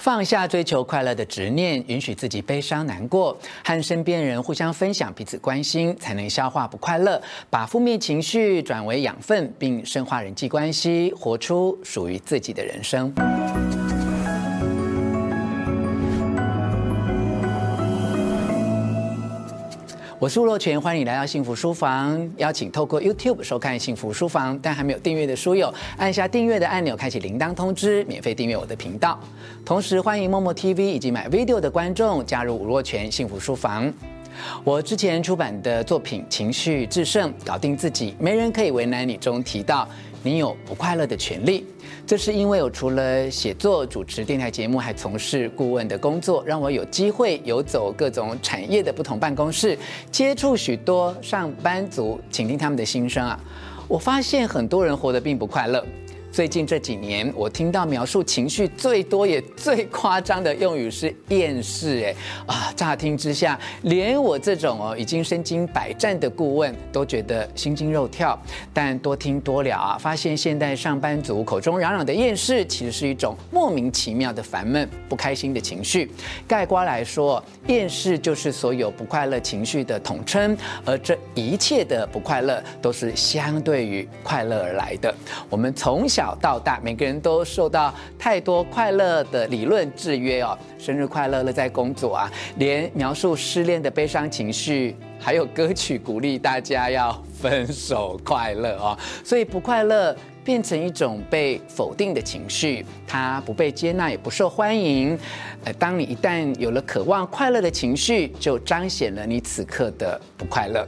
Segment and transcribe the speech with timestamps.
[0.00, 13.12] 放下追求快乐的执念，允许自己悲伤难过，和身边人互相分享彼此关心，才能消化不快乐，把负面情绪转为养分，并深化人际关系，活出属于自己的人生。
[20.20, 22.30] 我是吴若权，欢迎来到幸福书房。
[22.36, 29.18] 邀请透过 YouTube 收看幸福书房，但还没有订阅的书友，按下订阅的按钮，开启铃铛通知，免费订阅我的频道。
[29.64, 33.90] 同时，欢迎默默 TV 以及买 Video 的观众加入吴若权幸福书房。
[34.64, 39.16] 我之前出版的作品《情绪制胜》，搞定自己，没人可以为难你。
[39.16, 39.88] 中提到。
[40.22, 41.64] 你有不快乐的权利，
[42.06, 49.78] 这是因为我除了写作、主持电台节目，还从事顾问的工作，让我有机会游走各种产业的不同办公室，
[50.10, 53.40] 接触许多上班族，倾听他们的心声啊。
[53.88, 55.82] 我发现很多人活得并不快乐。
[56.32, 62.04] 最近这几年，我听到描述情绪最多也最夸张的用语是厌世。
[62.04, 62.14] 哎
[62.46, 68.40] 啊，乍听之下，连我这种哦已经身经百战的顾问都觉得心惊肉跳。
[68.72, 76.08] 但多听多了啊，发现现代上班族口中嚷嚷的厌世，其实是一种莫名其妙的烦闷、不开心的情绪。
[76.46, 85.12] 概括来说，厌世就是所有不快乐情绪的统称，而这一切的不快乐都是相对于快乐而来的。
[85.48, 90.56] 我们从小小到大，每个人都受到太多快乐的理论制约哦。
[90.78, 98.98] 生日快乐，乐在工作啊，连描述失恋的悲伤情绪，还有歌曲鼓励大家要分手快乐哦。
[99.24, 100.14] 所以不快乐。
[100.44, 105.18] 变成一种被否定的情绪，它不被接纳，也不受欢迎。
[105.64, 110.86] 呃，当你一旦有了渴望快乐的情绪，就彰显了你此刻的不快乐。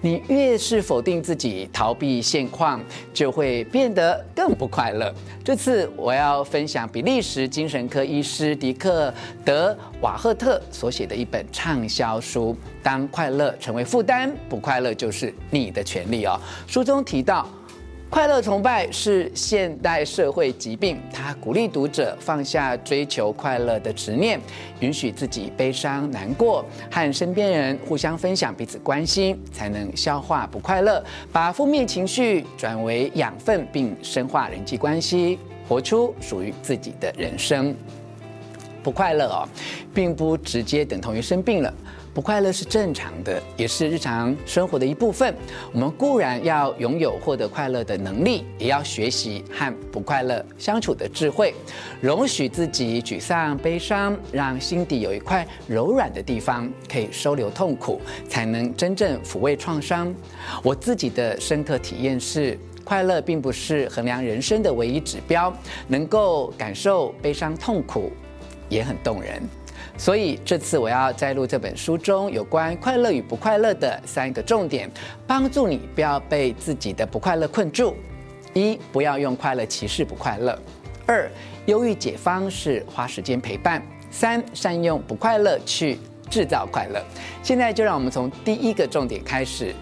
[0.00, 2.80] 你越是否定自己、逃避现况，
[3.12, 5.14] 就会变得更不快乐。
[5.44, 9.10] 这次我要分享比利时精神科医师迪克·
[9.44, 16.40] 德瓦赫特所写的一本畅销书《当快乐成为负担，不快乐就是你的权利》哦。
[16.66, 17.46] 书中提到。
[18.14, 21.00] 快乐崇拜是现代社会疾病。
[21.12, 24.40] 他鼓励读者放下追求快乐的执念，
[24.78, 31.02] 允许自己悲伤难过，和身边人互相分享彼此关心，才能消化不快乐，
[31.32, 35.36] 把负面情绪转为养分，并深化人际关系，
[35.68, 37.74] 活出属于自己的人生。
[38.80, 39.48] 不快乐哦，
[39.92, 41.74] 并不直接等同于生病了。
[42.14, 45.34] 不快乐是正常的，也是日常生活的一部分。
[45.72, 51.52] 我们固然要拥有获得快乐的能力，也要学习和不快乐相处的智慧，
[52.00, 60.14] 容许自己沮丧、悲伤，让心底有一块柔软的地方可以收留痛苦，才能真正抚慰创伤。
[60.62, 65.52] 我自己的深刻体验是，快乐并不是衡量人生的唯一指标，
[65.88, 68.12] 能够感受悲伤痛苦
[68.68, 69.42] 也很动人。
[69.96, 74.90] 所以这次我要摘录这本书中有关快乐与不快乐的三个重点，
[75.26, 77.94] 帮助你不要被自己的不快乐困住。
[78.54, 80.56] 一、不要用快乐歧视不快乐；
[81.06, 81.30] 二、
[81.66, 83.80] 忧郁解方是花时间陪伴；
[84.10, 85.98] 三、善用不快乐去
[86.30, 87.02] 制造快乐。
[87.42, 89.74] 现在就让我们从第一个重点开始。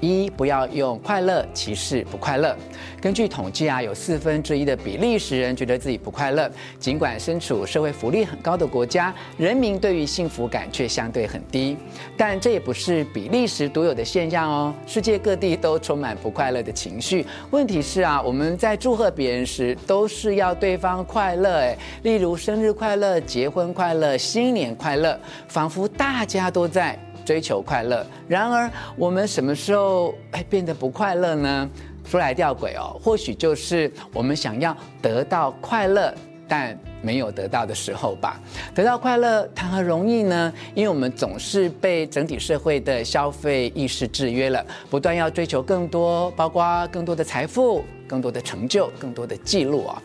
[0.00, 2.56] 一，不要用快乐歧视不快乐。
[3.00, 6.50] 根据统计啊，有四分之一的比利时人觉得自己不快乐。
[6.78, 11.76] 尽管身处社会福利很高的国家，人民对于幸福感却相对很低。
[12.16, 17.24] 但这也不是比利时独有的现象哦，世界各地都充满不快乐的情绪。
[17.50, 26.98] 问题是啊，我们在祝贺别人时，都是要对方快乐，诶，例如生日快乐、结婚快乐、新年快乐，仿佛大家都在。
[27.28, 31.68] 追求快乐，然而我们什么时候哎变得不快乐呢？
[32.06, 36.10] 说来吊诡哦，或许就是我们想要得到快乐，
[36.48, 38.40] 但没有得到的时候吧。
[38.74, 40.50] 得到快乐谈何容易呢？
[40.74, 50.02] 因为我们总是被整体社会的消费意识制约了，不断要追求更多，包括更多的财富、更多的成就、更多的记录啊。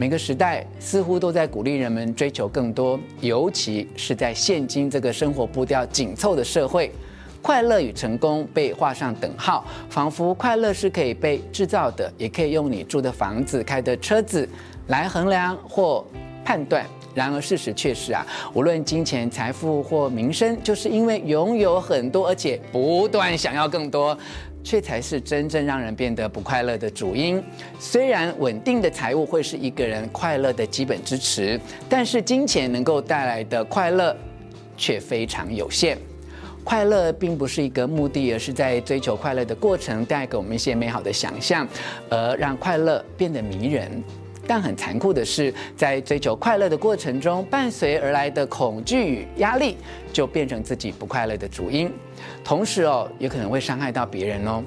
[0.00, 6.92] 每个时代似乎都在鼓励人们追求更多，尤其是在现今这个生活步调紧凑的社会，
[7.42, 14.48] 快乐与成功被画上等号，仿佛快乐是可以被制造的，也可以用你住的房子、开的车子
[14.86, 16.06] 来衡量或
[16.44, 16.86] 判断。
[17.14, 18.24] 然而事实却是啊，
[18.54, 24.16] 无论金钱、财富或名声，就是因为拥有很多，而且不断想要更多。
[24.62, 27.42] 却才是真正让人变得不快乐的主因。
[27.78, 34.16] 虽然稳定的财务会是一个人快乐的基本支持，但是金钱能够带来的快乐
[34.76, 35.96] 却非常有限。
[36.64, 41.66] 快乐并不是一个目的，而是在追求快乐的过程带给我们一些美好的想象，
[42.10, 44.02] 而让快乐变得迷人。
[44.48, 49.76] 但很残酷的是，在追求快乐的过程中，伴随而来的恐惧与压力，
[50.10, 51.92] 就变成自己不快乐的主因。
[52.42, 54.64] 同时哦，也可能会伤害到别人哦。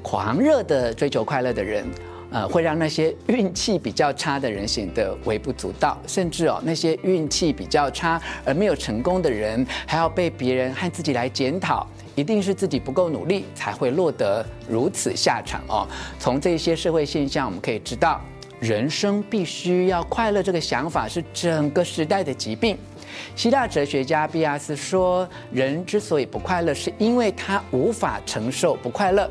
[0.00, 1.84] 狂热的追求快乐的人，
[2.30, 11.84] 呃，会让那些运气比较差的人显得微不足道，甚至哦，那些运气比较差而没有成功的人，还要被别人和自己来检讨。
[12.14, 15.86] 一定是自己不够努力，才会落得如此下场哦。
[16.18, 18.22] 从这些社会现象，我们可以知道，
[18.60, 22.76] 人生必须要快乐这个想法是整个时代的疾病。
[23.34, 29.30] 希腊哲学家毕亚斯说，人之所以不快乐，是因为他无法承受不快乐。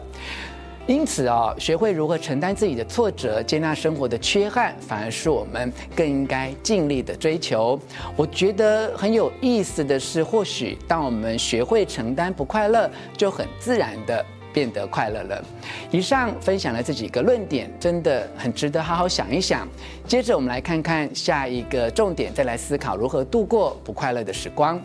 [0.87, 7.79] 因此啊，学会如何承担自己的挫折，接纳生活的缺憾，反而是我们更应该尽力的追求。
[8.15, 12.87] 我觉得很有意思的是，或许当我们学会承担不快乐，
[13.17, 14.23] 就很自然的
[14.55, 15.45] 变得快乐了。
[15.91, 19.67] 以上分享了这几个论点，真的很值得好好想一想。
[20.07, 24.81] 接着我们来看看下一个重点，再来思考如何度过不快乐的时光。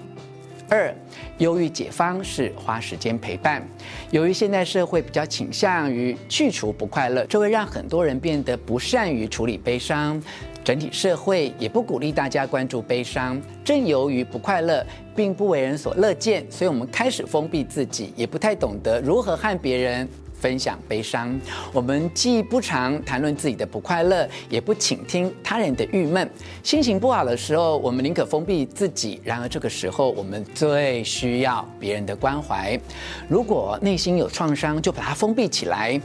[0.68, 0.94] 二，
[1.38, 3.60] 忧郁解方是花时间陪伴。
[4.12, 10.22] 由于现代社会比较倾向于去除不快乐，这会让很多人变得不善于处理悲伤。
[10.64, 13.40] 整体社会也不鼓励大家关注悲伤。
[13.64, 14.84] 正由于不快乐
[15.14, 20.08] 并不为人所乐见，所以我们开始封闭自己，也不太懂得如何和别人。
[20.40, 21.38] 分享悲伤，
[21.70, 26.26] 我们既不常谈论自己的不快乐，也不倾听他人的郁闷。
[26.62, 29.20] 心情不好的时候，我们宁可封闭自己。
[29.22, 32.80] 然而这个时候，我们最需要别人的关怀。
[33.28, 36.00] 如果内心有创伤，就把它封闭起来，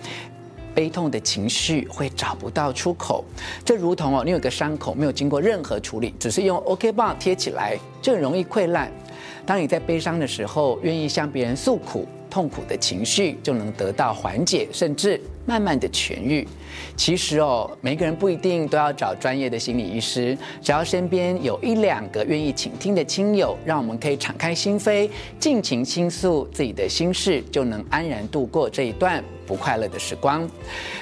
[0.75, 3.23] 悲痛的情绪会找不到出口。
[3.63, 8.91] 这如同哦，你有个伤口没有经过任何处理，只是用 OK 棒贴起来，就很容易溃烂。
[9.45, 12.05] 当你在悲伤的时候，愿意向别人诉苦。
[12.27, 16.47] 痛苦的情绪就能得到缓解，甚至慢慢的痊愈。
[16.97, 25.09] 其实哦，每个人不一定都要找专业的心理医师，只要身边有一两个愿意倾听的亲友，让我们可以敞开心扉，
[25.39, 30.49] 尽情倾诉自己的心事，就能安然度过这一段不快乐的时光。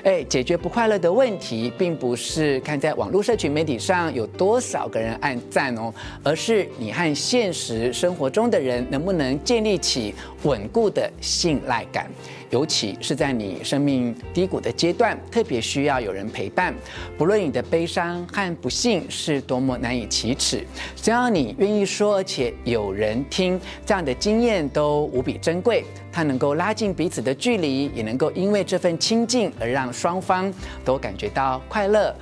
[0.04, 5.94] 哎，解决不快乐的问题，并不是看在网络社群媒体上有多少个人按赞哦，
[6.24, 10.14] 而是你和现实生活中的人能不能建立起
[10.44, 12.10] 稳固的信赖感。
[12.54, 16.72] 尤其是在你生命低谷的阶段，特别需要有人陪伴。
[17.18, 20.64] 不论你的悲伤和不幸是多么难以启齿，
[20.96, 25.84] 只要你愿意说，而且有人听，这样的经验都无比珍贵。
[26.12, 30.54] 它能够拉近彼此的距离，也能够因为这份亲近而让双方
[30.86, 32.16] 都感觉到快乐。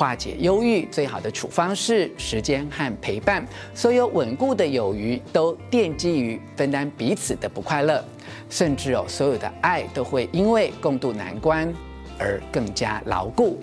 [0.00, 3.46] 化解忧郁最好的处方是时间和陪伴。
[3.74, 8.02] 所有稳固的友谊都奠基于分担彼此的不快乐。
[8.48, 11.70] 甚至哦，所有的爱都会因为共度难关
[12.18, 13.60] 而更加牢固。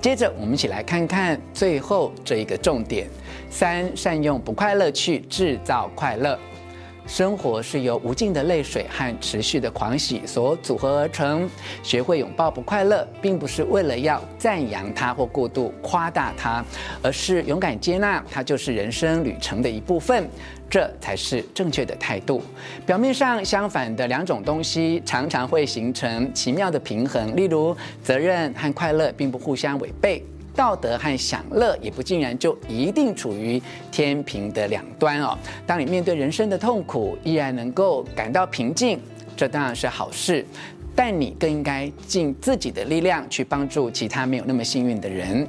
[0.00, 3.06] 接着，我们一起来看看最后这一个重点：
[3.50, 6.38] 三，善用不快乐去制造快乐。
[7.06, 11.48] 生活是由无尽的泪水和持续的狂喜所组合而成。
[11.82, 16.64] 学会拥抱不快乐，并不是为了要赞扬它或过度夸大它，
[17.02, 20.28] 而是勇敢接纳它就是人生旅程的一部分。
[20.68, 22.42] 这才是正确的态度。
[22.84, 27.36] 表面上相反的两种东西，常常会形成奇妙的平衡。
[27.36, 30.24] 例如，责任和快乐并不互相违背。
[30.56, 33.62] 道德和享乐也不尽然就一定处于
[33.92, 35.38] 天平的两端哦。
[35.66, 38.98] 当你面对人生的痛苦，依然能够感到平静，
[39.36, 40.44] 这当然是好事。
[40.94, 45.46] 但你更应该尽自己的力量去帮助其他没有那么幸运的人。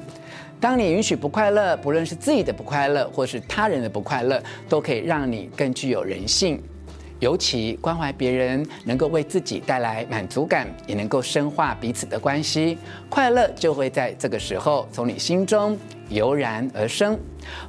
[0.59, 6.61] 当你允许不快乐，不论是自己的不快乐，或是他人的不快乐，都可以让你更具有人性。
[7.19, 12.77] 尤其关怀别人，能够为自己带来满足感，也能够深化彼此的关系，
[13.09, 15.77] 快乐就会在这个时候从你心中
[16.09, 17.17] 油然而生。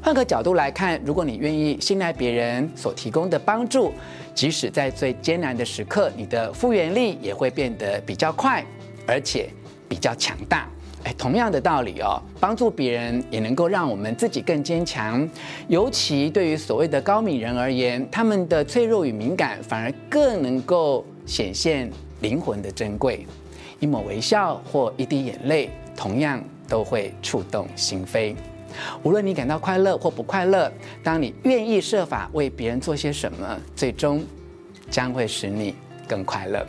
[0.03, 3.93] 换个角度来看，如果你愿意信赖别人所提供的帮助，
[4.35, 8.65] 即使在最艰难的时刻，你的复原力也会变得比较快，
[9.07, 9.49] 而且
[9.89, 10.69] 比较强大。
[11.05, 15.27] 哎，同样的道理哦，帮助别人也能够让我们自己更坚强。
[15.69, 21.91] 尤其对于所谓的高敏人而言，他们的脆弱与敏感反而更能够显现
[22.21, 23.27] 灵魂的珍贵。
[23.81, 28.35] 一抹微笑或一滴眼泪，同样都会触动心扉。
[29.03, 30.71] 无论你感到快乐或不快乐，
[31.03, 34.23] 当你愿意设法为别人做些什么，最终
[34.91, 35.75] 将会使你
[36.09, 36.67] 更快乐。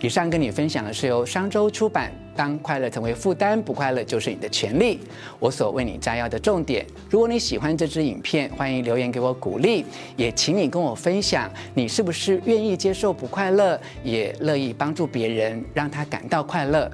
[0.00, 2.12] 以上跟你分享的是由商周出版。
[2.36, 4.98] 当快乐成为负担，不快乐就是你的权利。
[5.38, 6.86] 我所为你摘要的重点。
[7.10, 9.84] 如果你喜欢这支影片，欢迎留言给我鼓励，
[10.16, 16.90] 也请你跟我分享，你是不是愿意接受不快乐，也乐意帮助别人，让他感到快乐。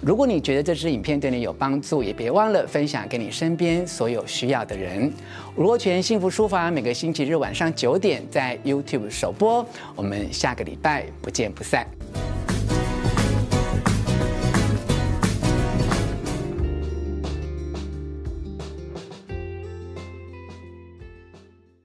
[0.00, 5.12] 如果你觉得这支影片对你有帮助，也别忘了分享给你身边所有需要的人。
[5.54, 11.97] 吴若权幸福书房每个星期日晚上九点在 YouTube 首播，我们下个礼拜不见不散。